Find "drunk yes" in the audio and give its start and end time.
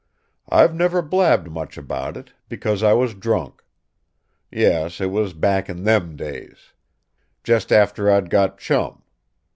3.13-4.99